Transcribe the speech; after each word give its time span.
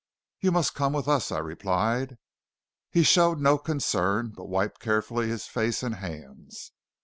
"You 0.39 0.51
must 0.51 0.73
come 0.73 0.93
with 0.93 1.07
us," 1.07 1.31
I 1.31 1.37
replied. 1.37 2.17
He 2.89 3.03
showed 3.03 3.39
no 3.39 3.59
concern, 3.59 4.33
but 4.35 4.49
wiped 4.49 4.79
carefully 4.81 5.27
his 5.27 5.45
face 5.45 5.83
and 5.83 5.93
hands. 5.97 6.71